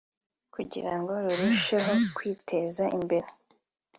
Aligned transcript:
kugira 0.53 0.91
ngo 0.99 1.11
rurusheho 1.25 1.93
kwiteza 2.15 2.83
imbere 2.97 3.27